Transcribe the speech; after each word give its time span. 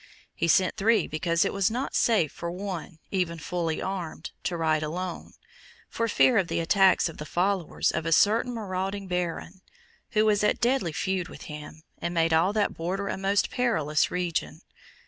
He 0.33 0.47
sent 0.47 0.77
three, 0.77 1.05
because 1.05 1.45
it 1.45 1.53
was 1.53 1.69
not 1.69 1.93
safe 1.93 2.31
for 2.31 2.49
one, 2.49 2.97
even 3.11 3.37
fully 3.37 3.83
armed, 3.83 4.31
to 4.45 4.57
ride 4.57 4.81
alone, 4.81 5.33
for 5.89 6.07
fear 6.07 6.39
of 6.39 6.47
the 6.47 6.59
attacks 6.59 7.07
of 7.07 7.17
the 7.19 7.23
followers 7.27 7.91
of 7.91 8.07
a 8.07 8.11
certain 8.11 8.51
marauding 8.55 9.05
Baron, 9.07 9.61
who 10.13 10.25
was 10.25 10.43
at 10.43 10.59
deadly 10.59 10.91
feud 10.91 11.27
with 11.27 11.43
him, 11.43 11.83
and 11.99 12.15
made 12.15 12.33
all 12.33 12.51
that 12.51 12.73
border 12.73 13.09
a 13.09 13.15
most 13.15 13.51
perilous 13.51 14.09
region. 14.09 14.61